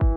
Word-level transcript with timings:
Hallo 0.00 0.14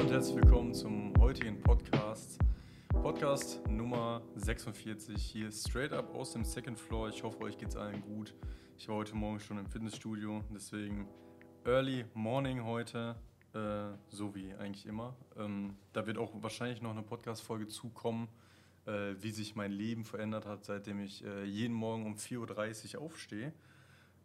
und 0.00 0.10
herzlich 0.10 0.36
willkommen 0.36 0.72
zum 0.72 1.12
heutigen 1.18 1.60
Podcast. 1.60 2.38
Podcast 3.02 3.60
Nummer 3.68 4.22
46 4.36 5.22
hier 5.22 5.52
straight 5.52 5.92
up 5.92 6.14
aus 6.14 6.32
dem 6.32 6.44
Second 6.44 6.78
Floor. 6.78 7.10
Ich 7.10 7.22
hoffe, 7.22 7.42
euch 7.42 7.58
geht's 7.58 7.76
allen 7.76 8.00
gut. 8.00 8.34
Ich 8.78 8.88
war 8.88 8.96
heute 8.96 9.14
Morgen 9.14 9.38
schon 9.38 9.58
im 9.58 9.66
Fitnessstudio, 9.66 10.42
deswegen 10.50 11.06
Early 11.66 12.06
Morning 12.14 12.64
heute, 12.64 13.16
äh, 13.52 13.90
so 14.08 14.34
wie 14.34 14.54
eigentlich 14.54 14.86
immer. 14.86 15.14
Ähm, 15.36 15.76
da 15.92 16.06
wird 16.06 16.16
auch 16.16 16.32
wahrscheinlich 16.40 16.80
noch 16.80 16.92
eine 16.92 17.02
Podcast-Folge 17.02 17.66
zukommen, 17.66 18.28
äh, 18.86 19.14
wie 19.20 19.30
sich 19.30 19.54
mein 19.54 19.72
Leben 19.72 20.04
verändert 20.04 20.46
hat, 20.46 20.64
seitdem 20.64 21.00
ich 21.00 21.24
äh, 21.24 21.44
jeden 21.44 21.74
Morgen 21.74 22.06
um 22.06 22.14
4.30 22.14 22.96
Uhr 22.96 23.02
aufstehe. 23.02 23.52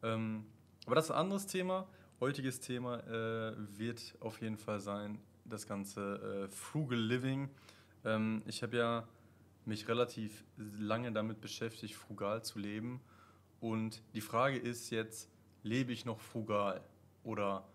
Ähm, 0.04 0.46
aber 0.86 0.96
das 0.96 1.06
ist 1.06 1.12
ein 1.12 1.18
anderes 1.18 1.48
Thema. 1.48 1.88
Heutiges 2.20 2.60
Thema 2.60 3.00
äh, 3.00 3.56
wird 3.78 4.16
auf 4.20 4.42
jeden 4.42 4.58
Fall 4.58 4.80
sein, 4.80 5.20
das 5.44 5.68
ganze 5.68 6.46
äh, 6.46 6.48
Frugal 6.50 7.00
Living. 7.00 7.50
Ähm, 8.04 8.42
ich 8.46 8.64
habe 8.64 8.78
ja 8.78 9.08
mich 9.66 9.88
relativ 9.88 10.46
lange 10.58 11.12
damit 11.12 11.42
beschäftigt, 11.42 11.96
frugal 11.96 12.44
zu 12.44 12.60
leben. 12.60 13.02
Und 13.60 14.02
die 14.14 14.22
Frage 14.22 14.58
ist 14.58 14.92
jetzt, 14.92 15.30
lebe 15.64 15.92
ich 15.92 16.06
noch 16.06 16.20
frugal? 16.20 16.84
Oder 17.24 17.68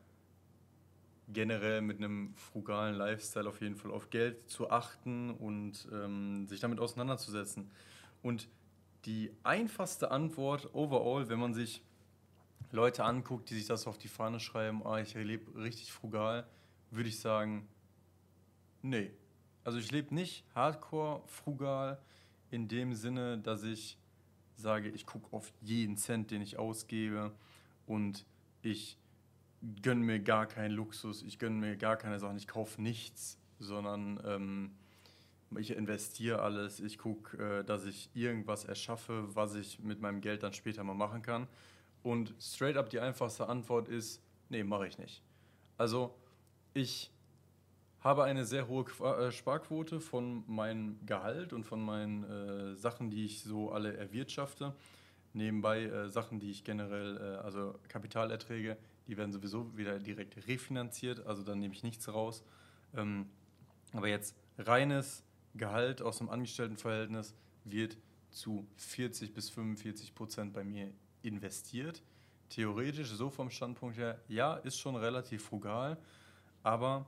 generell 1.33 1.81
mit 1.81 1.99
einem 1.99 2.35
frugalen 2.35 2.97
Lifestyle 2.97 3.49
auf 3.49 3.61
jeden 3.61 3.77
Fall 3.77 3.91
auf 3.91 4.11
Geld 4.11 4.49
zu 4.49 4.71
achten 4.71 5.31
und 5.31 5.89
ähm, 5.93 6.47
sich 6.47 6.61
damit 6.61 6.81
auseinanderzusetzen. 6.81 7.71
Und 8.23 8.49
die 9.05 9.33
einfachste 9.43 10.11
Antwort 10.11 10.75
overall, 10.75 11.29
wenn 11.29 11.39
man 11.39 11.55
sich 11.55 11.83
Leute 12.73 13.05
anguckt, 13.05 13.51
die 13.51 13.55
sich 13.55 13.67
das 13.67 13.87
auf 13.87 13.99
die 13.99 14.09
Fahne 14.09 14.41
schreiben, 14.41 14.87
ah, 14.87 15.01
ich 15.01 15.15
lebe 15.15 15.59
richtig 15.61 15.93
frugal, 15.93 16.47
würde 16.91 17.09
ich 17.09 17.19
sagen, 17.19 17.67
nee. 18.83 19.11
Also 19.65 19.79
ich 19.79 19.91
lebe 19.91 20.15
nicht 20.15 20.45
hardcore 20.55 21.23
frugal 21.27 22.01
in 22.51 22.69
dem 22.69 22.95
Sinne, 22.95 23.39
dass 23.39 23.63
ich 23.63 23.99
sage, 24.57 24.89
ich 24.91 25.07
gucke 25.07 25.35
auf 25.35 25.53
jeden 25.61 25.97
Cent, 25.97 26.31
den 26.31 26.43
ich 26.43 26.59
ausgebe 26.59 27.33
und 27.87 28.25
ich 28.63 28.99
gönne 29.83 30.05
mir 30.05 30.21
gar 30.21 30.47
keinen 30.47 30.73
Luxus, 30.73 31.23
ich 31.23 31.39
gönne 31.39 31.57
mir 31.57 31.77
gar 31.77 31.97
keine 31.97 32.19
Sachen, 32.19 32.37
ich 32.37 32.49
kaufe 32.49 32.81
nichts, 32.81 33.39
sondern 33.59 34.21
ähm, 34.25 34.71
ich 35.59 35.71
investiere 35.71 36.41
alles, 36.41 36.81
ich 36.81 36.99
gucke, 36.99 37.61
äh, 37.61 37.65
dass 37.65 37.85
ich 37.85 38.11
irgendwas 38.15 38.65
erschaffe, 38.65 39.35
was 39.35 39.55
ich 39.55 39.81
mit 39.81 40.01
meinem 40.01 40.21
Geld 40.21 40.43
dann 40.43 40.53
später 40.53 40.85
mal 40.85 40.95
machen 40.95 41.23
kann. 41.23 41.47
Und 42.03 42.35
straight 42.41 42.77
up 42.77 42.89
die 42.89 43.01
einfachste 43.01 43.49
Antwort 43.49 43.89
ist, 43.89 44.23
nee, 44.49 44.65
mache 44.65 44.87
ich 44.87 44.99
nicht. 44.99 45.23
Also 45.77 46.15
ich 46.73 47.11
habe 48.01 48.25
eine 48.25 48.47
sehr 48.47 48.69
hohe 48.69 48.87
äh, 49.03 49.31
Sparquote 49.31 50.01
von 50.01 50.45
meinem 50.47 51.05
Gehalt 51.05 51.53
und 51.53 51.65
von 51.65 51.85
meinen 51.85 52.25
äh, 52.25 52.77
Sachen, 52.77 53.11
die 53.11 53.27
ich 53.27 53.43
so 53.43 53.73
alle 53.73 53.97
erwirtschafte. 53.97 54.75
Nebenbei 55.35 55.85
äh, 55.85 56.09
Sachen, 56.09 56.41
die 56.41 56.51
ich 56.51 56.65
generell, 56.65 57.19
äh, 57.19 57.45
also 57.45 57.79
Kapitalerträge, 57.89 58.79
die 59.11 59.17
werden 59.17 59.33
sowieso 59.33 59.77
wieder 59.77 59.99
direkt 59.99 60.47
refinanziert, 60.47 61.27
also 61.27 61.43
dann 61.43 61.59
nehme 61.59 61.75
ich 61.75 61.83
nichts 61.83 62.09
raus. 62.09 62.45
Ähm, 62.95 63.27
aber 63.93 64.07
jetzt 64.07 64.37
reines 64.57 65.25
Gehalt 65.55 66.01
aus 66.01 66.19
dem 66.19 66.31
Angestelltenverhältnis 66.31 67.35
wird 67.65 67.99
zu 68.31 68.69
40 68.77 69.35
bis 69.35 69.51
45 69.51 70.15
Prozent 70.15 70.53
bei 70.53 70.63
mir 70.63 70.93
investiert. 71.23 72.05
Theoretisch, 72.51 73.09
so 73.09 73.31
vom 73.31 73.51
Standpunkt 73.51 73.99
her, 73.99 74.21
ja, 74.29 74.55
ist 74.55 74.79
schon 74.79 74.95
relativ 74.95 75.43
frugal, 75.43 75.99
aber 76.63 77.05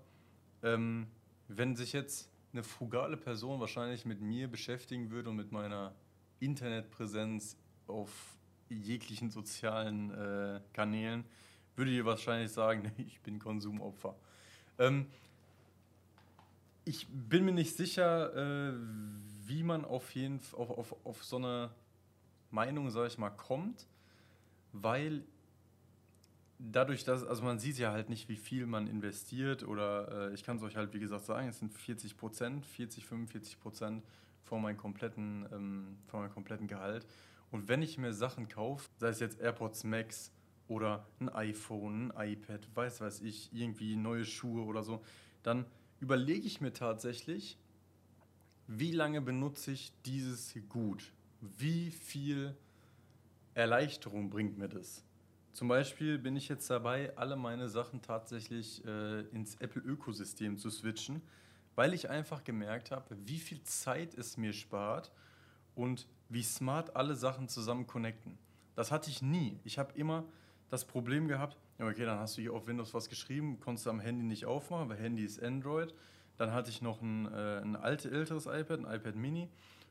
ähm, 0.65 1.07
wenn 1.47 1.77
sich 1.77 1.93
jetzt 1.93 2.29
eine 2.53 2.65
frugale 2.65 3.17
Person 3.17 3.61
wahrscheinlich 3.61 4.05
mit 4.05 4.21
mir 4.21 4.49
beschäftigen 4.49 5.11
würde 5.11 5.31
und 5.31 5.37
mit 5.37 5.53
meiner 5.53 5.95
Internetpräsenz 6.41 7.57
auf 7.87 8.11
jeglichen 8.69 9.31
sozialen 9.31 10.11
äh, 10.11 10.61
Kanälen, 10.73 11.25
würde 11.77 11.91
ihr 11.91 12.05
wahrscheinlich 12.05 12.53
sagen, 12.53 12.91
ich 12.99 13.21
bin 13.21 13.39
Konsumopfer. 13.39 14.15
Ähm, 14.79 15.07
ich 16.85 17.07
bin 17.09 17.45
mir 17.45 17.53
nicht 17.53 17.77
sicher, 17.77 18.35
äh, 18.35 18.75
wie 19.47 19.63
man 19.63 19.85
auf 19.85 20.15
jeden 20.15 20.41
auf, 20.53 20.71
auf, 20.71 21.07
auf 21.07 21.25
so 21.25 21.37
eine 21.37 21.71
Meinung, 22.51 22.91
sage 22.91 23.09
ich 23.09 23.19
mal, 23.19 23.31
kommt 23.31 23.87
weil 24.73 25.23
dadurch, 26.59 27.05
dass, 27.05 27.25
also 27.25 27.43
man 27.43 27.59
sieht 27.59 27.79
ja 27.79 27.93
halt 27.93 28.09
nicht, 28.09 28.29
wie 28.29 28.37
viel 28.37 28.67
man 28.67 28.87
investiert 28.87 29.63
oder 29.63 30.31
äh, 30.31 30.35
ich 30.35 30.45
kann 30.45 30.57
es 30.57 30.63
euch 30.63 30.77
halt, 30.77 30.93
wie 30.95 31.01
gesagt, 31.01 31.25
sagen, 31.25 31.49
es 31.49 31.59
sind 31.59 31.73
40 31.73 32.17
Prozent, 32.17 32.65
40, 32.67 33.05
45 33.05 33.61
Prozent 33.61 34.05
von 34.45 34.63
meinem 34.63 34.77
kompletten, 34.77 35.47
ähm, 35.53 35.99
von 36.07 36.21
meinem 36.21 36.33
kompletten 36.33 36.67
Gehalt. 36.67 37.07
Und 37.51 37.69
wenn 37.69 37.83
ich 37.83 37.99
mir 37.99 38.15
Sachen 38.15 38.49
kaufe, 38.49 38.89
sei 38.97 39.09
es 39.09 39.21
jetzt 39.21 39.41
AirPods 39.41 39.85
Max 39.85 40.33
oder 40.73 41.07
ein 41.21 41.29
iPhone, 41.29 42.11
ein 42.13 42.33
iPad, 42.33 42.67
weiß 42.75 43.01
weiß 43.01 43.21
ich, 43.21 43.51
irgendwie 43.53 43.95
neue 43.97 44.25
Schuhe 44.25 44.65
oder 44.65 44.83
so, 44.83 45.03
dann 45.43 45.67
überlege 46.01 46.47
ich 46.47 46.61
mir 46.61 46.73
tatsächlich, 46.73 47.59
wie 48.67 48.93
lange 48.93 49.21
benutze 49.21 49.73
ich 49.73 49.93
dieses 50.05 50.55
Gut? 50.69 51.13
Wie 51.41 51.91
viel 51.91 52.57
Erleichterung 53.55 54.31
bringt 54.31 54.57
mir 54.57 54.69
das. 54.69 55.05
Zum 55.53 55.69
Beispiel 55.69 56.19
bin 56.19 56.37
ich 56.37 56.49
jetzt 56.49 56.71
dabei, 56.71 57.15
alle 57.17 57.37
meine 57.37 57.69
Sachen 57.69 58.01
tatsächlich 58.01 58.83
äh, 58.87 59.21
ins 59.33 59.57
Apple-Ökosystem 59.57 60.57
zu 60.57 60.71
switchen, 60.71 61.21
weil 61.75 61.93
ich 61.93 62.09
einfach 62.09 62.45
gemerkt 62.45 62.91
habe, 62.91 63.15
wie 63.27 63.39
viel 63.39 63.63
Zeit 63.65 64.15
es 64.15 64.39
mir 64.39 64.55
spart 64.55 65.13
und 65.75 66.07
wie 66.31 66.43
smart 66.43 66.97
alle 66.97 67.15
Sachen 67.15 67.49
zusammen 67.49 67.87
connecten. 67.87 68.39
Das 68.75 68.91
hatte 68.91 69.11
ich 69.11 69.21
nie. 69.21 69.59
Ich 69.65 69.79
habe 69.79 69.93
immer 69.95 70.25
das 70.73 70.87
Problem 70.87 71.29
gehabt, 71.29 71.59
okay, 71.79 72.07
dann 72.07 72.19
hast 72.19 72.39
du 72.39 72.41
hier 72.41 72.55
auf 72.55 72.67
Windows 72.67 72.95
was 72.95 73.11
geschrieben, 73.11 73.61
konntest 73.61 73.85
du 73.85 73.91
am 73.91 74.01
Handy 74.01 74.25
nicht 74.25 74.47
aufmachen, 74.47 74.89
weil 74.89 74.97
Handy 74.97 75.23
ist 75.23 75.43
Android. 75.43 75.95
Dann 76.39 76.55
hatte 76.55 76.71
ich 76.71 76.81
noch 76.81 77.03
ein, 77.03 77.27
äh, 77.27 77.61
ein 77.61 77.77
altes, 77.77 78.11
älteres 78.11 78.47
iPad, 78.47 78.87
ein 78.87 78.95
iPad 78.95 79.15
Mini. 79.15 79.51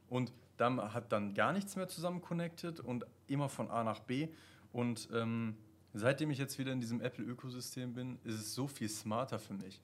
Und 0.10 0.34
dann 0.58 0.82
hat 0.82 1.12
dann 1.12 1.36
gar 1.36 1.54
nichts 1.54 1.76
mehr 1.76 1.88
zusammen 1.88 2.20
connected 2.20 2.80
und 2.80 3.06
immer 3.28 3.48
von 3.48 3.70
A 3.70 3.84
nach 3.84 4.00
B. 4.00 4.30
Und 4.74 5.08
ähm, 5.14 5.56
seitdem 5.94 6.32
ich 6.32 6.40
jetzt 6.40 6.58
wieder 6.58 6.72
in 6.72 6.82
diesem 6.82 7.00
Apple-Ökosystem 7.00 7.94
bin, 7.94 8.18
ist 8.24 8.40
es 8.40 8.56
so 8.56 8.68
viel 8.68 8.90
smarter 8.90 9.38
für 9.38 9.54
mich. 9.54 9.84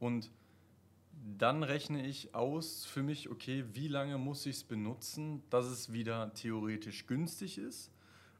Und 0.00 0.30
dann 1.36 1.62
rechne 1.62 2.06
ich 2.06 2.34
aus 2.34 2.86
für 2.86 3.02
mich, 3.02 3.28
okay, 3.28 3.66
wie 3.74 3.88
lange 3.88 4.16
muss 4.16 4.46
ich 4.46 4.56
es 4.56 4.64
benutzen, 4.64 5.42
dass 5.50 5.66
es 5.66 5.92
wieder 5.92 6.32
theoretisch 6.32 7.06
günstig 7.06 7.58
ist. 7.58 7.90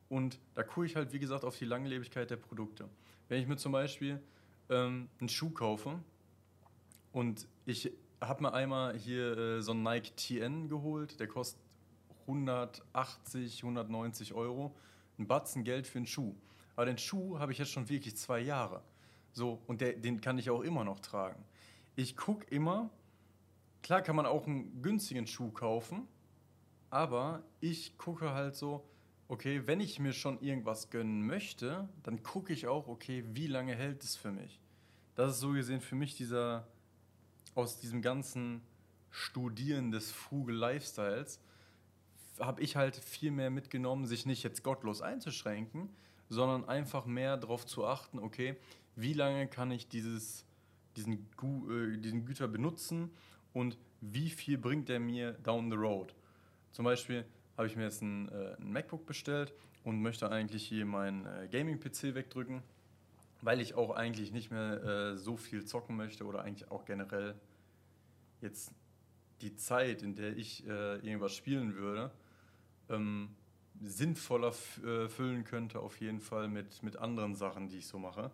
Und 0.09 0.39
da 0.55 0.63
gucke 0.63 0.87
ich 0.87 0.97
halt, 0.97 1.13
wie 1.13 1.19
gesagt, 1.19 1.45
auf 1.45 1.59
die 1.59 1.65
Langlebigkeit 1.65 2.31
der 2.31 2.37
Produkte. 2.37 2.89
Wenn 3.29 3.41
ich 3.41 3.47
mir 3.47 3.57
zum 3.57 3.73
Beispiel 3.73 4.21
ähm, 4.71 5.09
einen 5.21 5.29
Schuh 5.29 5.51
kaufe 5.51 5.99
und 7.13 7.47
ich 7.67 7.93
habe 8.21 8.43
mir 8.43 8.53
einmal 8.53 8.97
hier 8.97 9.37
äh, 9.37 9.63
so 9.63 9.73
einen 9.73 9.83
Nike 9.83 10.13
TN 10.17 10.69
geholt, 10.69 11.21
der 11.21 11.29
kostet 11.29 11.61
180, 12.29 13.63
190 13.63 14.35
Euro. 14.35 14.75
Ein 15.19 15.27
Batzen 15.27 15.65
Geld 15.65 15.87
für 15.87 15.99
einen 15.99 16.07
Schuh. 16.07 16.35
Aber 16.77 16.87
den 16.87 16.99
Schuh 16.99 17.39
habe 17.39 17.53
ich 17.53 17.59
jetzt 17.59 17.73
schon 17.73 17.89
wirklich 17.89 18.17
zwei 18.17 18.41
Jahre. 18.41 18.83
So, 19.33 19.61
und 19.67 19.81
der, 19.81 19.95
den 19.95 20.21
kann 20.21 20.39
ich 20.39 20.51
auch 20.51 20.61
immer 20.61 20.85
noch 20.85 21.01
tragen. 21.01 21.45
Ich 21.97 22.17
gucke 22.17 22.47
immer, 22.55 22.91
klar 23.83 24.03
kann 24.03 24.15
man 24.15 24.27
auch 24.27 24.47
einen 24.47 24.81
günstigen 24.83 25.27
Schuh 25.27 25.51
kaufen, 25.51 26.07
aber 26.91 27.43
ich 27.61 27.99
gucke 27.99 28.33
halt 28.33 28.54
so, 28.54 28.84
okay, 29.28 29.66
wenn 29.66 29.80
ich 29.80 29.98
mir 29.98 30.13
schon 30.13 30.41
irgendwas 30.41 30.91
gönnen 30.91 31.27
möchte, 31.27 31.89
dann 32.03 32.22
gucke 32.22 32.53
ich 32.53 32.66
auch, 32.66 32.89
okay, 32.89 33.25
wie 33.33 33.47
lange 33.47 33.75
hält 33.75 34.03
es 34.03 34.16
für 34.16 34.33
mich? 34.33 34.60
Das 35.15 35.33
ist 35.33 35.41
so 35.41 35.53
gesehen 35.53 35.80
für 35.80 35.95
mich 35.95 36.16
dieser, 36.16 36.66
aus 37.54 37.78
diesem 37.78 38.03
ganzen 38.03 38.63
Studieren 39.10 39.91
des 39.91 40.10
Frugal 40.10 40.57
Lifestyles, 40.57 41.41
habe 42.41 42.63
ich 42.63 42.77
halt 42.77 42.97
viel 42.97 43.30
mehr 43.30 43.51
mitgenommen, 43.51 44.07
sich 44.07 44.25
nicht 44.25 44.42
jetzt 44.42 44.63
gottlos 44.63 45.03
einzuschränken, 45.03 45.91
sondern 46.28 46.69
einfach 46.69 47.04
mehr 47.04 47.36
darauf 47.36 47.66
zu 47.66 47.84
achten, 47.84 48.19
okay, 48.19 48.57
wie 48.97 49.13
lange 49.13 49.48
kann 49.48 49.71
ich 49.71 49.89
dieses, 49.89 50.45
diesen, 50.97 51.28
äh, 51.42 51.98
diesen 51.98 52.25
Güter 52.25 52.48
benutzen 52.48 53.10
und 53.53 53.78
wie 54.01 54.30
viel 54.30 54.57
bringt 54.59 54.89
der 54.89 55.01
mir 55.01 55.33
down 55.33 55.71
the 55.71 55.77
road. 55.77 56.15
Zum 56.72 56.84
Beispiel 56.84 57.25
habe 57.59 57.66
ich 57.66 57.77
mir 57.77 57.83
jetzt 57.83 58.01
ein, 58.03 58.28
äh, 58.28 58.55
ein 58.59 58.72
MacBook 58.72 59.05
bestellt 59.05 59.53
und 59.84 60.01
möchte 60.01 60.31
eigentlich 60.31 60.65
hier 60.65 60.87
meinen 60.87 61.27
äh, 61.27 61.49
Gaming-PC 61.51 62.15
wegdrücken, 62.15 62.63
weil 63.43 63.60
ich 63.60 63.75
auch 63.75 63.91
eigentlich 63.91 64.33
nicht 64.33 64.51
mehr 64.51 64.83
äh, 64.84 65.19
so 65.19 65.37
viel 65.37 65.65
zocken 65.65 65.97
möchte 65.97 66.25
oder 66.25 66.43
eigentlich 66.43 66.71
auch 66.71 66.84
generell 66.84 67.34
jetzt 68.41 68.72
die 69.41 69.57
Zeit, 69.57 70.03
in 70.03 70.15
der 70.15 70.37
ich 70.37 70.66
äh, 70.66 70.97
irgendwas 70.97 71.34
spielen 71.34 71.75
würde, 71.75 72.13
ähm, 72.89 73.34
sinnvoller 73.81 74.53
äh, 74.84 75.09
füllen 75.09 75.45
könnte, 75.45 75.81
auf 75.81 76.01
jeden 76.01 76.21
Fall 76.21 76.49
mit, 76.49 76.83
mit 76.83 76.97
anderen 76.97 77.34
Sachen, 77.34 77.69
die 77.69 77.78
ich 77.78 77.87
so 77.87 77.99
mache. 77.99 78.31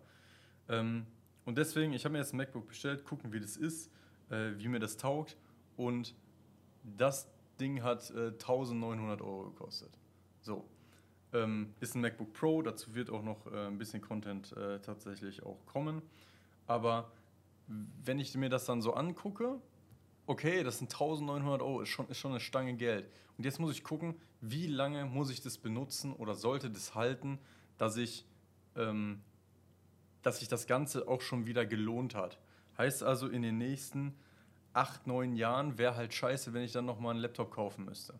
Ähm, 0.69 1.07
und 1.45 1.57
deswegen, 1.57 1.93
ich 1.93 2.05
habe 2.05 2.13
mir 2.13 2.19
jetzt 2.19 2.33
ein 2.33 2.37
MacBook 2.37 2.67
bestellt, 2.67 3.03
gucken, 3.03 3.33
wie 3.33 3.39
das 3.39 3.57
ist, 3.57 3.91
äh, 4.29 4.51
wie 4.57 4.67
mir 4.67 4.79
das 4.79 4.97
taugt. 4.97 5.35
Und 5.77 6.15
das 6.83 7.27
Ding 7.59 7.83
hat 7.83 8.11
äh, 8.11 8.27
1900 8.27 9.21
Euro 9.21 9.51
gekostet. 9.51 9.91
So. 10.41 10.65
Ähm, 11.33 11.73
ist 11.79 11.95
ein 11.95 12.01
MacBook 12.01 12.33
Pro, 12.33 12.61
dazu 12.61 12.95
wird 12.95 13.09
auch 13.09 13.23
noch 13.23 13.47
äh, 13.47 13.67
ein 13.67 13.77
bisschen 13.77 14.01
Content 14.01 14.55
äh, 14.55 14.79
tatsächlich 14.79 15.43
auch 15.43 15.65
kommen. 15.65 16.01
Aber 16.67 17.11
wenn 17.67 18.19
ich 18.19 18.35
mir 18.35 18.49
das 18.49 18.65
dann 18.65 18.81
so 18.81 18.93
angucke, 18.93 19.59
okay, 20.27 20.63
das 20.63 20.77
sind 20.77 20.91
1900 20.93 21.61
Euro, 21.61 21.81
ist 21.81 21.89
schon, 21.89 22.07
ist 22.07 22.19
schon 22.19 22.31
eine 22.31 22.39
Stange 22.39 22.75
Geld. 22.75 23.09
Und 23.37 23.43
jetzt 23.43 23.59
muss 23.59 23.71
ich 23.71 23.83
gucken, 23.83 24.15
wie 24.41 24.67
lange 24.67 25.05
muss 25.05 25.29
ich 25.29 25.41
das 25.41 25.57
benutzen 25.57 26.13
oder 26.13 26.35
sollte 26.35 26.69
das 26.69 26.95
halten, 26.95 27.39
dass 27.77 27.97
ich, 27.97 28.25
ähm, 28.75 29.21
dass 30.21 30.39
sich 30.39 30.47
das 30.47 30.67
Ganze 30.67 31.07
auch 31.07 31.21
schon 31.21 31.45
wieder 31.45 31.65
gelohnt 31.65 32.15
hat. 32.15 32.39
Heißt 32.77 33.03
also, 33.03 33.27
in 33.27 33.41
den 33.41 33.57
nächsten 33.57 34.15
acht, 34.75 35.07
neun 35.07 35.35
Jahren 35.35 35.77
wäre 35.77 35.95
halt 35.95 36.13
scheiße, 36.13 36.53
wenn 36.53 36.63
ich 36.63 36.71
dann 36.71 36.85
nochmal 36.85 37.11
einen 37.11 37.21
Laptop 37.21 37.51
kaufen 37.51 37.85
müsste. 37.85 38.13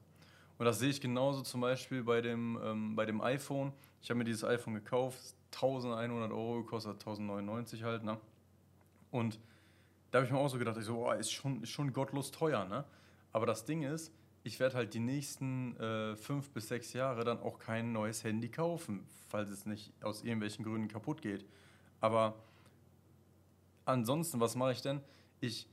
Und 0.57 0.66
das 0.66 0.80
sehe 0.80 0.90
ich 0.90 1.02
genauso 1.02 1.42
zum 1.42 1.62
Beispiel 1.62 2.04
bei 2.04 2.22
dem, 2.22 2.57
ähm, 2.63 2.96
bei 2.96 3.06
dem 3.06 3.22
iPhone. 3.22 3.74
Ich 4.02 4.10
habe 4.10 4.19
mir 4.19 4.24
dieses 4.24 4.44
iPhone 4.44 4.74
gekauft, 4.74 5.19
1100 5.52 6.31
Euro 6.31 6.63
gekostet, 6.63 6.94
1099 6.94 7.84
halt, 7.84 8.04
ne? 8.04 8.18
Und 9.12 9.40
da 10.12 10.19
habe 10.19 10.28
ich 10.28 10.31
mir 10.31 10.38
auch 10.38 10.48
so 10.48 10.57
gedacht, 10.57 10.78
ich 10.78 10.86
so, 10.86 11.07
oh, 11.07 11.12
ist, 11.12 11.31
schon, 11.31 11.62
ist 11.62 11.72
schon 11.72 11.92
gottlos 11.92 12.31
teuer, 12.31 12.66
ne? 12.66 12.86
Aber 13.34 13.46
das 13.46 13.66
Ding 13.66 13.84
ist, 13.84 14.13
ich 14.44 14.60
werde 14.60 14.75
halt 14.75 14.94
die 14.94 15.00
nächsten 15.00 15.75
äh, 15.78 16.16
fünf 16.16 16.51
bis 16.51 16.69
sechs 16.69 16.94
Jahre 16.94 17.25
dann 17.25 17.40
auch 17.40 17.60
kein 17.60 17.92
neues 17.92 18.24
Handy 18.24 18.48
kaufen, 18.48 19.06
falls 19.28 19.50
es 19.50 19.66
nicht 19.66 19.92
aus 20.04 20.24
irgendwelchen 20.24 20.63
Gründen 20.63 20.88
kaputt 20.88 21.22
geht. 21.22 21.46
Aber 22.00 22.36
ansonsten, 23.84 24.40
was 24.40 24.56
mache 24.56 24.72
ich 24.72 24.81
denn? 24.81 25.01
Ich, 25.42 25.68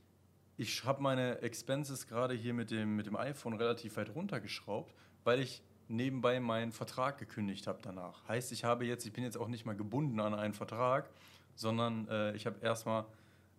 ich 0.57 0.83
habe 0.83 1.01
meine 1.01 1.41
Expenses 1.41 2.07
gerade 2.07 2.33
hier 2.33 2.53
mit 2.53 2.71
dem, 2.71 2.95
mit 2.95 3.05
dem 3.05 3.15
iPhone 3.15 3.53
relativ 3.53 3.97
weit 3.97 4.13
runtergeschraubt, 4.13 4.93
weil 5.23 5.39
ich 5.39 5.63
nebenbei 5.87 6.39
meinen 6.39 6.71
Vertrag 6.71 7.17
gekündigt 7.17 7.67
habe 7.67 7.79
danach. 7.81 8.27
Heißt, 8.27 8.51
ich 8.51 8.63
habe 8.63 8.85
jetzt, 8.85 9.05
ich 9.05 9.13
bin 9.13 9.23
jetzt 9.23 9.37
auch 9.37 9.47
nicht 9.47 9.65
mal 9.65 9.75
gebunden 9.75 10.19
an 10.19 10.33
einen 10.33 10.53
Vertrag, 10.53 11.09
sondern 11.55 12.07
äh, 12.07 12.35
ich 12.35 12.45
habe 12.45 12.59
erstmal 12.61 13.05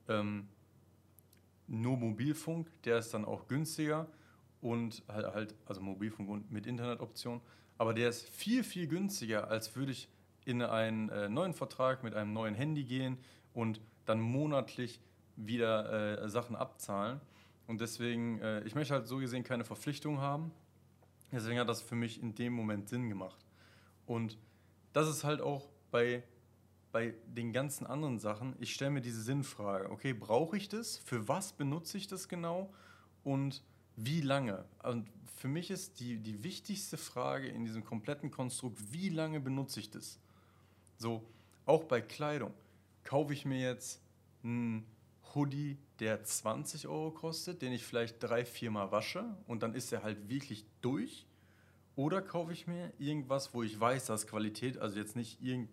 ähm, 0.08 0.49
nur 1.67 1.96
Mobilfunk, 1.96 2.69
der 2.85 2.99
ist 2.99 3.12
dann 3.14 3.25
auch 3.25 3.46
günstiger 3.49 4.06
und 4.61 5.02
halt, 5.08 5.26
halt 5.35 5.55
also 5.67 5.81
Mobilfunk 5.81 6.50
mit 6.50 6.67
Internetoption, 6.67 7.41
aber 7.79 7.94
der 7.94 8.08
ist 8.08 8.29
viel, 8.29 8.64
viel 8.64 8.87
günstiger, 8.87 9.49
als 9.49 9.75
würde 9.76 9.93
ich 9.93 10.08
in 10.44 10.62
einen 10.62 11.08
äh, 11.08 11.29
neuen 11.29 11.55
Vertrag 11.55 12.02
mit 12.02 12.14
einem 12.14 12.32
neuen 12.32 12.55
Handy 12.55 12.85
gehen 12.85 13.19
und 13.52 13.81
dann 14.05 14.20
monatlich 14.20 15.00
wieder 15.36 16.22
äh, 16.22 16.28
Sachen 16.28 16.56
abzahlen. 16.56 17.20
Und 17.66 17.81
deswegen, 17.81 18.40
äh, 18.40 18.62
ich 18.64 18.75
möchte 18.75 18.94
halt 18.94 19.06
so 19.06 19.19
gesehen 19.19 19.42
keine 19.42 19.64
Verpflichtung 19.64 20.20
haben. 20.20 20.52
Deswegen 21.32 21.58
hat 21.58 21.69
das 21.69 21.82
für 21.82 21.96
mich 21.96 22.22
in 22.22 22.34
dem 22.34 22.52
Moment 22.52 22.88
Sinn 22.88 23.08
gemacht. 23.08 23.44
Und 24.06 24.38
das 24.92 25.08
ist 25.08 25.25
halt 25.25 25.40
auch 25.40 25.69
bei 25.90 26.22
bei 26.94 27.12
den 27.26 27.52
ganzen 27.52 27.86
anderen 27.88 28.20
Sachen, 28.20 28.54
ich 28.60 28.72
stelle 28.72 28.92
mir 28.92 29.00
diese 29.00 29.20
Sinnfrage, 29.20 29.90
okay, 29.90 30.12
brauche 30.12 30.56
ich 30.56 30.69
das? 30.69 30.96
Für 30.98 31.26
was 31.26 31.52
benutze 31.52 31.98
ich 31.98 32.06
das 32.06 32.28
genau? 32.28 32.72
Und 33.25 33.64
wie 33.96 34.20
lange? 34.20 34.64
Und 34.84 35.10
für 35.34 35.48
mich 35.48 35.72
ist 35.72 35.98
die, 35.98 36.19
die 36.19 36.44
wichtigste 36.44 36.96
Frage 36.96 37.48
in 37.48 37.64
diesem 37.64 37.82
kompletten 37.82 38.31
Konstrukt, 38.31 38.78
wie 38.92 39.08
lange 39.08 39.40
benutze 39.40 39.81
ich 39.81 39.90
das? 39.90 40.20
So, 40.96 41.26
auch 41.66 41.82
bei 41.82 42.00
Kleidung. 42.00 42.54
Kaufe 43.02 43.32
ich 43.32 43.44
mir 43.44 43.58
jetzt 43.58 44.00
einen 44.44 44.86
Hoodie, 45.34 45.78
der 46.00 46.22
20 46.22 46.88
Euro 46.88 47.10
kostet, 47.10 47.62
den 47.62 47.72
ich 47.72 47.84
vielleicht 47.84 48.22
drei, 48.22 48.44
vier 48.44 48.70
Mal 48.70 48.92
wasche 48.92 49.25
und 49.46 49.62
dann 49.62 49.75
ist 49.75 49.92
er 49.92 50.02
halt 50.02 50.28
wirklich 50.28 50.64
durch? 50.81 51.26
Oder 51.96 52.22
kaufe 52.22 52.52
ich 52.52 52.66
mir 52.66 52.92
irgendwas, 52.98 53.54
wo 53.54 53.62
ich 53.62 53.78
weiß, 53.78 54.06
dass 54.06 54.26
Qualität, 54.26 54.78
also 54.78 54.98
jetzt 54.98 55.14
nicht 55.14 55.40
irgendein 55.40 55.69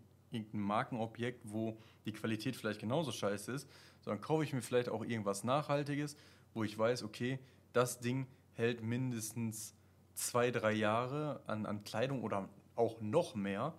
Markenobjekt, 0.51 1.41
wo 1.43 1.77
die 2.05 2.13
Qualität 2.13 2.55
vielleicht 2.55 2.79
genauso 2.79 3.11
scheiße 3.11 3.51
ist, 3.51 3.67
sondern 4.01 4.21
kaufe 4.21 4.43
ich 4.43 4.53
mir 4.53 4.61
vielleicht 4.61 4.89
auch 4.89 5.03
irgendwas 5.03 5.43
Nachhaltiges, 5.43 6.15
wo 6.53 6.63
ich 6.63 6.77
weiß, 6.77 7.03
okay, 7.03 7.39
das 7.73 7.99
Ding 7.99 8.27
hält 8.53 8.83
mindestens 8.83 9.73
zwei, 10.13 10.51
drei 10.51 10.73
Jahre 10.73 11.41
an, 11.47 11.65
an 11.65 11.83
Kleidung 11.83 12.23
oder 12.23 12.49
auch 12.75 13.01
noch 13.01 13.35
mehr. 13.35 13.73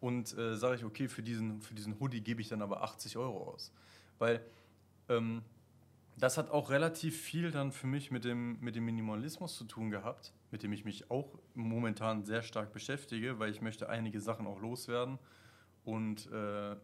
Und 0.00 0.36
äh, 0.36 0.56
sage 0.56 0.76
ich, 0.76 0.84
okay, 0.84 1.08
für 1.08 1.22
diesen, 1.22 1.60
für 1.60 1.74
diesen 1.74 1.98
Hoodie 1.98 2.20
gebe 2.20 2.40
ich 2.40 2.48
dann 2.48 2.62
aber 2.62 2.82
80 2.82 3.16
Euro 3.16 3.50
aus. 3.52 3.72
Weil 4.18 4.44
ähm, 5.08 5.42
das 6.16 6.38
hat 6.38 6.50
auch 6.50 6.70
relativ 6.70 7.20
viel 7.20 7.50
dann 7.50 7.72
für 7.72 7.86
mich 7.86 8.10
mit 8.10 8.24
dem, 8.24 8.60
mit 8.60 8.76
dem 8.76 8.84
Minimalismus 8.84 9.56
zu 9.56 9.64
tun 9.64 9.90
gehabt, 9.90 10.32
mit 10.50 10.62
dem 10.62 10.72
ich 10.72 10.84
mich 10.84 11.10
auch 11.10 11.38
momentan 11.54 12.24
sehr 12.24 12.42
stark 12.42 12.72
beschäftige, 12.72 13.38
weil 13.38 13.50
ich 13.50 13.60
möchte 13.60 13.88
einige 13.88 14.20
Sachen 14.20 14.46
auch 14.46 14.60
loswerden 14.60 15.18
und 15.84 16.30
äh, 16.30 16.76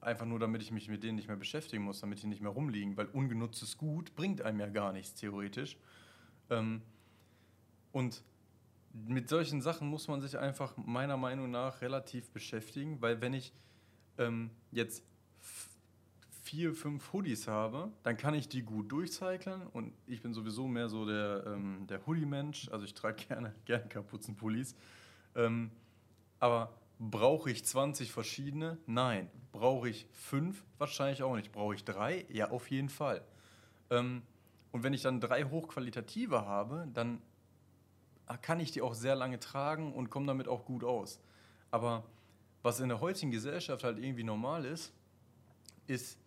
einfach 0.00 0.26
nur, 0.26 0.38
damit 0.38 0.62
ich 0.62 0.70
mich 0.70 0.88
mit 0.88 1.02
denen 1.02 1.16
nicht 1.16 1.28
mehr 1.28 1.36
beschäftigen 1.36 1.82
muss, 1.82 2.00
damit 2.00 2.22
die 2.22 2.26
nicht 2.26 2.40
mehr 2.40 2.50
rumliegen, 2.50 2.96
weil 2.96 3.06
ungenutztes 3.06 3.76
Gut 3.76 4.14
bringt 4.14 4.42
einem 4.42 4.60
ja 4.60 4.68
gar 4.68 4.92
nichts 4.92 5.14
theoretisch. 5.14 5.76
Ähm, 6.50 6.82
und 7.92 8.22
mit 8.92 9.28
solchen 9.28 9.60
Sachen 9.60 9.88
muss 9.88 10.08
man 10.08 10.20
sich 10.20 10.38
einfach 10.38 10.76
meiner 10.76 11.16
Meinung 11.16 11.50
nach 11.50 11.82
relativ 11.82 12.30
beschäftigen, 12.30 13.00
weil 13.00 13.20
wenn 13.20 13.34
ich 13.34 13.52
ähm, 14.18 14.50
jetzt 14.70 15.04
vier, 16.48 16.74
fünf 16.74 17.12
Hoodies 17.12 17.46
habe, 17.46 17.92
dann 18.02 18.16
kann 18.16 18.34
ich 18.34 18.48
die 18.48 18.62
gut 18.62 18.90
durchcyclen 18.90 19.66
und 19.68 19.92
ich 20.06 20.22
bin 20.22 20.32
sowieso 20.32 20.66
mehr 20.66 20.88
so 20.88 21.04
der, 21.04 21.44
ähm, 21.46 21.86
der 21.88 22.06
Hoodie-Mensch, 22.06 22.68
also 22.70 22.84
ich 22.84 22.94
trage 22.94 23.24
gerne, 23.28 23.54
gerne 23.64 23.86
Kapuzenpullis. 23.88 24.74
Ähm, 25.34 25.70
aber 26.40 26.78
Brauche 26.98 27.50
ich 27.50 27.64
20 27.64 28.10
verschiedene? 28.10 28.76
Nein. 28.86 29.30
Brauche 29.52 29.88
ich 29.88 30.08
fünf? 30.12 30.64
Wahrscheinlich 30.78 31.22
auch 31.22 31.36
nicht. 31.36 31.52
Brauche 31.52 31.74
ich 31.74 31.84
drei? 31.84 32.26
Ja, 32.28 32.50
auf 32.50 32.70
jeden 32.70 32.88
Fall. 32.88 33.22
Ähm, 33.90 34.22
und 34.72 34.82
wenn 34.82 34.92
ich 34.92 35.02
dann 35.02 35.20
drei 35.20 35.44
hochqualitative 35.44 36.44
habe, 36.44 36.88
dann 36.92 37.22
kann 38.42 38.58
ich 38.58 38.72
die 38.72 38.82
auch 38.82 38.94
sehr 38.94 39.14
lange 39.14 39.38
tragen 39.38 39.92
und 39.92 40.10
komme 40.10 40.26
damit 40.26 40.48
auch 40.48 40.64
gut 40.64 40.82
aus. 40.82 41.20
Aber 41.70 42.04
was 42.62 42.80
in 42.80 42.88
der 42.88 43.00
heutigen 43.00 43.30
Gesellschaft 43.30 43.84
halt 43.84 43.98
irgendwie 43.98 44.24
normal 44.24 44.64
ist, 44.64 44.92
ist 45.86 46.18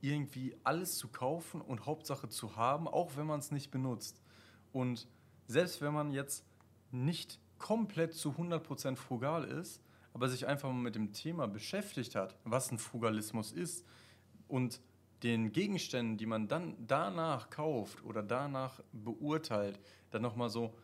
irgendwie 0.00 0.56
alles 0.64 0.96
zu 0.96 1.08
kaufen 1.08 1.60
und 1.60 1.86
Hauptsache 1.86 2.28
zu 2.28 2.56
haben, 2.56 2.88
auch 2.88 3.16
wenn 3.16 3.26
man 3.26 3.40
es 3.40 3.50
nicht 3.50 3.70
benutzt. 3.70 4.20
Und 4.72 5.06
selbst 5.46 5.80
wenn 5.80 5.92
man 5.92 6.12
jetzt 6.12 6.44
nicht 6.90 7.38
komplett 7.58 8.14
zu 8.14 8.30
100% 8.30 8.96
frugal 8.96 9.44
ist, 9.44 9.82
aber 10.12 10.28
sich 10.28 10.46
einfach 10.46 10.68
mal 10.68 10.80
mit 10.80 10.94
dem 10.94 11.12
Thema 11.12 11.46
beschäftigt 11.46 12.14
hat, 12.14 12.36
was 12.44 12.72
ein 12.72 12.78
Frugalismus 12.78 13.52
ist 13.52 13.86
und 14.48 14.80
den 15.22 15.52
Gegenständen, 15.52 16.16
die 16.16 16.26
man 16.26 16.48
dann 16.48 16.74
danach 16.86 17.50
kauft 17.50 18.02
oder 18.04 18.22
danach 18.22 18.80
beurteilt, 18.92 19.78
dann 20.10 20.22
nochmal 20.22 20.48
so 20.48 20.74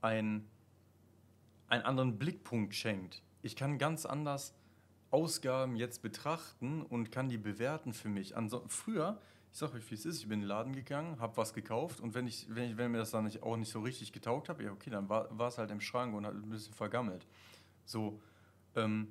ein, 0.00 0.48
einen 1.68 1.84
anderen 1.84 2.18
Blickpunkt 2.18 2.74
schenkt. 2.74 3.22
Ich 3.42 3.54
kann 3.54 3.78
ganz 3.78 4.04
anders 4.04 4.54
Ausgaben 5.10 5.76
jetzt 5.76 6.02
betrachten 6.02 6.82
und 6.82 7.12
kann 7.12 7.28
die 7.28 7.38
bewerten 7.38 7.92
für 7.92 8.08
mich. 8.08 8.36
Also, 8.36 8.64
früher 8.68 9.18
ich 9.56 9.60
sag 9.60 9.72
euch, 9.72 9.90
wie 9.90 9.94
es 9.94 10.04
ist. 10.04 10.18
Ich 10.18 10.28
bin 10.28 10.34
in 10.34 10.40
den 10.40 10.48
Laden 10.48 10.74
gegangen, 10.74 11.18
habe 11.18 11.38
was 11.38 11.54
gekauft 11.54 12.00
und 12.00 12.12
wenn, 12.12 12.26
ich, 12.26 12.46
wenn, 12.50 12.72
ich, 12.72 12.76
wenn 12.76 12.90
mir 12.92 12.98
das 12.98 13.12
dann 13.12 13.24
nicht, 13.24 13.42
auch 13.42 13.56
nicht 13.56 13.70
so 13.70 13.80
richtig 13.80 14.12
getaugt 14.12 14.50
habe, 14.50 14.64
ja, 14.64 14.70
okay, 14.70 14.90
dann 14.90 15.08
war 15.08 15.48
es 15.48 15.56
halt 15.56 15.70
im 15.70 15.80
Schrank 15.80 16.14
und 16.14 16.26
hat 16.26 16.34
ein 16.34 16.50
bisschen 16.50 16.74
vergammelt. 16.74 17.26
So, 17.86 18.20
ähm, 18.74 19.08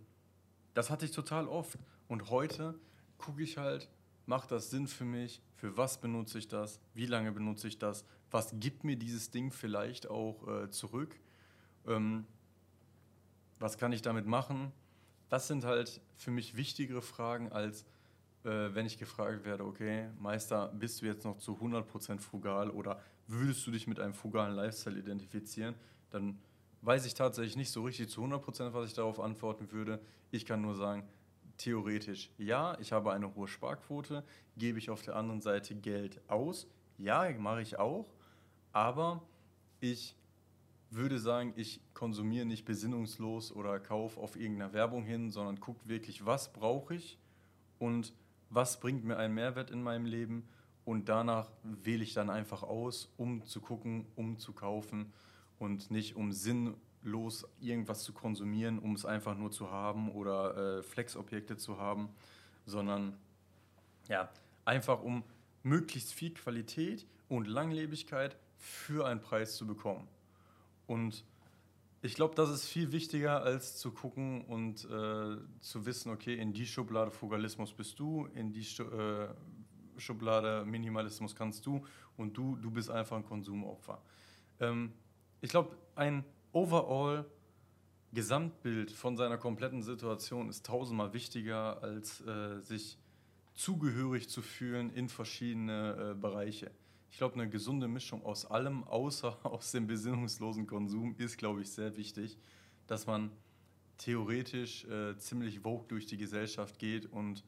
das 0.76 0.92
hatte 0.92 1.04
ich 1.04 1.10
total 1.10 1.48
oft. 1.48 1.80
Und 2.08 2.30
heute 2.30 2.76
gucke 3.18 3.42
ich 3.42 3.58
halt, 3.58 3.90
macht 4.28 4.52
das 4.52 4.70
Sinn 4.70 4.86
für 4.86 5.04
mich? 5.04 5.42
Für 5.56 5.78
was 5.78 6.00
benutze 6.00 6.38
ich 6.38 6.48
das? 6.48 6.80
Wie 6.94 7.08
lange 7.08 7.32
benutze 7.32 7.68
ich 7.68 7.80
das? 7.80 8.06
Was 8.30 8.54
gibt 8.60 8.84
mir 8.84 8.98
dieses 8.98 9.32
Ding 9.32 9.52
vielleicht 9.52 10.08
auch 10.08 10.48
äh, 10.48 10.70
zurück? 10.70 11.20
Ähm, 11.88 12.28
was 13.58 13.80
kann 13.80 13.92
ich 13.94 14.04
damit 14.04 14.28
machen? 14.28 14.72
Das 15.30 15.48
sind 15.48 15.66
halt 15.66 16.02
für 16.18 16.32
mich 16.32 16.56
wichtigere 16.56 17.02
Fragen 17.02 17.52
als 17.52 17.86
äh, 18.46 18.76
wenn 18.76 18.86
ich 18.86 18.98
gefragt 18.98 19.44
werde, 19.44 19.66
okay, 19.66 20.10
Meister, 20.20 20.68
bist 20.68 21.02
du 21.02 21.08
jetzt 21.08 21.26
noch 21.26 21.38
zu 21.38 21.54
100% 21.54 22.20
frugal 22.20 22.70
oder 22.70 23.02
würdest 23.28 23.66
du 23.66 23.72
dich 23.72 23.88
mit 23.88 24.00
einem 24.00 24.14
frugalen 24.14 24.56
Lifestyle 24.56 25.00
identifizieren, 25.00 25.74
dann 26.12 26.38
weiß 26.82 27.08
ich 27.08 27.16
tatsächlich 27.16 27.56
nicht 27.56 27.72
so 27.72 27.84
richtig 27.84 28.10
zu 28.10 28.24
100%, 28.24 28.74
was 28.74 28.88
ich 28.88 28.94
darauf 28.94 29.20
antworten 29.20 29.72
würde. 29.72 30.00
Ich 30.30 30.46
kann 30.46 30.62
nur 30.62 30.76
sagen, 30.76 31.04
theoretisch 31.58 32.30
ja, 32.38 32.78
ich 32.80 32.92
habe 32.92 33.12
eine 33.14 33.34
hohe 33.34 33.48
Sparquote, 33.48 34.24
gebe 34.58 34.78
ich 34.78 34.92
auf 34.92 35.02
der 35.02 35.16
anderen 35.16 35.42
Seite 35.42 35.74
Geld 35.74 36.22
aus, 36.30 36.68
ja, 36.98 37.28
mache 37.40 37.62
ich 37.62 37.80
auch, 37.80 38.14
Aber 38.72 39.24
ich 39.80 40.16
würde 40.96 41.20
sagen, 41.20 41.54
ich 41.56 41.82
konsumiere 41.94 42.46
nicht 42.46 42.66
besinnungslos 42.66 43.52
oder 43.52 43.80
kaufe 43.80 44.20
auf 44.20 44.36
irgendeiner 44.36 44.74
Werbung 44.74 45.04
hin, 45.04 45.30
sondern 45.30 45.60
gucke 45.60 45.88
wirklich, 45.88 46.26
was 46.26 46.52
brauche 46.54 46.96
ich 46.96 47.18
und 47.80 48.14
was 48.50 48.80
bringt 48.80 49.04
mir 49.04 49.18
einen 49.18 49.34
Mehrwert 49.34 49.72
in 49.72 49.84
meinem 49.84 50.06
Leben 50.06 50.48
und 50.86 51.10
danach 51.10 51.52
wähle 51.64 52.04
ich 52.04 52.14
dann 52.14 52.30
einfach 52.30 52.64
aus, 52.64 53.12
um 53.18 53.46
zu 53.46 53.60
gucken, 53.60 54.06
um 54.16 54.38
zu 54.38 54.54
kaufen 54.54 55.12
und 55.60 55.92
nicht 55.92 56.16
um 56.16 56.32
sinnlos 56.32 57.48
irgendwas 57.60 58.04
zu 58.04 58.14
konsumieren, 58.14 58.80
um 58.80 58.94
es 58.94 59.06
einfach 59.06 59.36
nur 59.36 59.52
zu 59.52 59.72
haben 59.72 60.12
oder 60.12 60.80
äh, 60.80 60.84
Flexobjekte 60.84 61.58
zu 61.58 61.78
haben, 61.78 62.10
sondern 62.66 63.18
ja, 64.08 64.30
einfach 64.64 65.02
um 65.02 65.24
möglichst 65.64 66.14
viel 66.14 66.34
Qualität 66.34 67.06
und 67.28 67.48
Langlebigkeit 67.48 68.38
für 68.58 69.08
einen 69.08 69.22
Preis 69.22 69.58
zu 69.58 69.66
bekommen. 69.66 70.08
Und 70.88 71.26
ich 72.02 72.14
glaube, 72.14 72.36
das 72.36 72.50
ist 72.50 72.68
viel 72.68 72.92
wichtiger, 72.92 73.42
als 73.42 73.78
zu 73.78 73.92
gucken 73.92 74.46
und 74.46 74.86
äh, 74.86 75.38
zu 75.62 75.86
wissen, 75.86 76.12
okay, 76.12 76.36
in 76.36 76.54
die 76.54 76.68
Schublade 76.68 77.12
Fugalismus 77.12 77.74
bist 77.74 78.00
du, 78.00 78.28
in 78.36 78.52
die 78.54 78.62
äh, 78.62 79.28
Schublade 79.98 80.66
Minimalismus 80.66 81.36
kannst 81.36 81.66
du 81.66 81.84
und 82.18 82.38
du, 82.38 82.58
du 82.58 82.70
bist 82.70 82.92
einfach 82.92 83.18
ein 83.18 83.26
Konsumopfer. 83.26 84.02
Ähm, 84.60 84.94
ich 85.42 85.50
glaube, 85.50 85.76
ein 85.96 86.24
Overall 86.52 87.26
Gesamtbild 88.14 88.92
von 88.92 89.18
seiner 89.18 89.38
kompletten 89.38 89.84
Situation 89.84 90.48
ist 90.48 90.66
tausendmal 90.66 91.14
wichtiger, 91.14 91.82
als 91.84 92.22
äh, 92.22 92.62
sich 92.62 92.98
zugehörig 93.54 94.30
zu 94.30 94.42
fühlen 94.42 94.90
in 94.94 95.10
verschiedene 95.10 96.12
äh, 96.12 96.14
Bereiche. 96.14 96.72
Ich 97.12 97.18
glaube, 97.18 97.36
eine 97.36 97.50
gesunde 97.50 97.88
Mischung 97.88 98.24
aus 98.26 98.46
allem, 98.46 98.84
außer 98.84 99.38
aus 99.44 99.72
dem 99.72 99.88
besinnungslosen 99.88 100.68
Konsum, 100.68 101.16
ist, 101.18 101.38
glaube 101.38 101.62
ich, 101.62 101.72
sehr 101.72 101.96
wichtig, 101.98 102.38
dass 102.88 103.08
man 103.08 103.32
theoretisch 103.98 104.86
äh, 104.86 105.18
ziemlich 105.18 105.62
vogue 105.62 105.86
durch 105.88 106.06
die 106.06 106.18
Gesellschaft 106.18 106.80
geht 106.80 107.06
und 107.06 107.44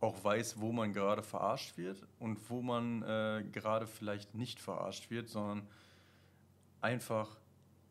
auch 0.00 0.22
weiß, 0.22 0.60
wo 0.60 0.72
man 0.72 0.92
gerade 0.92 1.22
verarscht 1.22 1.76
wird 1.76 2.06
und 2.18 2.38
wo 2.48 2.62
man 2.62 3.02
äh, 3.02 3.44
gerade 3.50 3.86
vielleicht 3.86 4.34
nicht 4.34 4.60
verarscht 4.60 5.10
wird, 5.10 5.28
sondern 5.28 5.66
einfach 6.80 7.36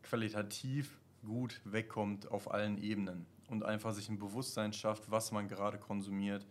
qualitativ 0.02 0.98
gut 1.24 1.60
wegkommt 1.64 2.30
auf 2.30 2.50
allen 2.50 2.78
Ebenen 2.78 3.26
und 3.48 3.62
einfach 3.62 3.92
sich 3.92 4.08
ein 4.08 4.18
Bewusstsein 4.18 4.72
schafft, 4.72 5.10
was 5.10 5.32
man 5.32 5.48
gerade 5.48 5.78
konsumiert 5.78 6.46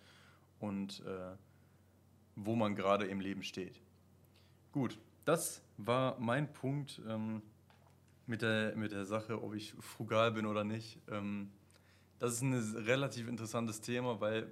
und 0.60 1.04
äh, 1.06 1.36
wo 2.36 2.56
man 2.56 2.76
gerade 2.76 3.06
im 3.06 3.20
Leben 3.20 3.44
steht. 3.44 3.82
Gut, 4.78 5.00
das 5.26 5.64
war 5.78 6.20
mein 6.20 6.54
Punkt 6.54 7.02
ähm, 7.10 7.42
mit, 8.28 8.44
der, 8.44 8.76
mit 8.76 8.92
der 8.92 9.08
Sache, 9.08 9.42
ob 9.42 9.56
ich 9.56 9.74
frugal 9.80 10.34
bin 10.34 10.46
oder 10.46 10.64
nicht. 10.64 11.00
Ähm, 11.10 11.50
das 12.20 12.34
ist 12.34 12.42
ein 12.44 12.54
relativ 12.54 13.28
interessantes 13.28 13.82
Thema, 13.82 14.22
weil, 14.22 14.48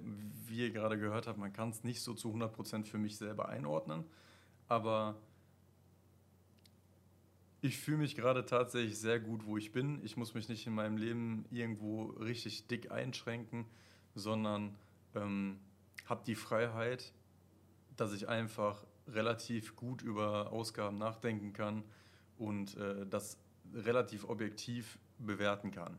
wie 0.48 0.62
ihr 0.62 0.72
gerade 0.72 0.98
gehört 0.98 1.28
habt, 1.28 1.38
man 1.38 1.52
kann 1.52 1.68
es 1.68 1.84
nicht 1.84 2.02
so 2.02 2.12
zu 2.12 2.34
100% 2.34 2.86
für 2.86 2.98
mich 2.98 3.16
selber 3.16 3.48
einordnen. 3.48 4.02
Aber 4.66 5.14
ich 7.60 7.78
fühle 7.78 7.98
mich 7.98 8.16
gerade 8.16 8.44
tatsächlich 8.44 8.98
sehr 8.98 9.20
gut, 9.20 9.46
wo 9.46 9.56
ich 9.56 9.70
bin. 9.70 10.04
Ich 10.04 10.16
muss 10.16 10.34
mich 10.34 10.48
nicht 10.48 10.66
in 10.66 10.74
meinem 10.74 10.96
Leben 10.96 11.44
irgendwo 11.52 12.06
richtig 12.06 12.66
dick 12.66 12.90
einschränken, 12.90 13.64
sondern 14.16 14.76
ähm, 15.14 15.60
habe 16.06 16.24
die 16.26 16.34
Freiheit, 16.34 17.12
dass 17.96 18.12
ich 18.12 18.28
einfach 18.28 18.84
relativ 19.08 19.76
gut 19.76 20.02
über 20.02 20.52
Ausgaben 20.52 20.98
nachdenken 20.98 21.52
kann 21.52 21.84
und 22.38 22.76
äh, 22.76 23.06
das 23.06 23.38
relativ 23.74 24.28
objektiv 24.28 24.98
bewerten 25.18 25.70
kann. 25.70 25.98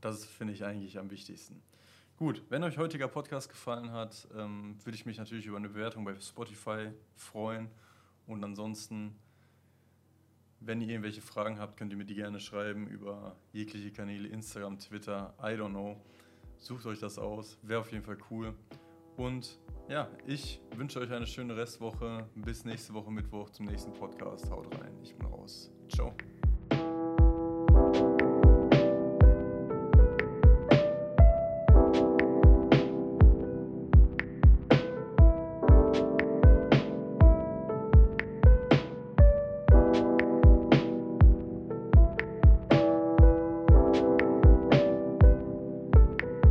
Das 0.00 0.24
finde 0.24 0.52
ich 0.52 0.64
eigentlich 0.64 0.98
am 0.98 1.10
wichtigsten. 1.10 1.62
Gut, 2.16 2.42
wenn 2.48 2.62
euch 2.64 2.78
heutiger 2.78 3.08
Podcast 3.08 3.48
gefallen 3.50 3.92
hat, 3.92 4.26
ähm, 4.34 4.76
würde 4.84 4.96
ich 4.96 5.04
mich 5.04 5.18
natürlich 5.18 5.46
über 5.46 5.58
eine 5.58 5.68
Bewertung 5.68 6.04
bei 6.04 6.18
Spotify 6.18 6.90
freuen. 7.14 7.68
Und 8.26 8.42
ansonsten, 8.42 9.14
wenn 10.60 10.80
ihr 10.80 10.88
irgendwelche 10.88 11.20
Fragen 11.20 11.58
habt, 11.58 11.76
könnt 11.76 11.92
ihr 11.92 11.98
mir 11.98 12.06
die 12.06 12.14
gerne 12.14 12.40
schreiben 12.40 12.86
über 12.86 13.36
jegliche 13.52 13.92
Kanäle, 13.92 14.28
Instagram, 14.28 14.78
Twitter, 14.78 15.34
I 15.40 15.58
don't 15.58 15.70
know. 15.70 16.00
Sucht 16.56 16.86
euch 16.86 17.00
das 17.00 17.18
aus, 17.18 17.58
wäre 17.62 17.80
auf 17.80 17.92
jeden 17.92 18.04
Fall 18.04 18.18
cool. 18.30 18.54
Und 19.16 19.58
ja, 19.88 20.08
ich 20.26 20.60
wünsche 20.74 21.00
euch 21.00 21.12
eine 21.12 21.26
schöne 21.26 21.56
Restwoche. 21.56 22.28
Bis 22.34 22.64
nächste 22.64 22.94
Woche 22.94 23.10
Mittwoch 23.10 23.50
zum 23.50 23.66
nächsten 23.66 23.92
Podcast. 23.92 24.50
Haut 24.50 24.72
rein, 24.80 24.92
ich 25.02 25.14
bin 25.14 25.26
raus. 25.28 25.70
Ciao. 25.88 26.12